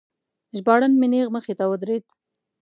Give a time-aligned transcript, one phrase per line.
[0.57, 2.05] ژباړن مې نیغ مخې ته ودرید.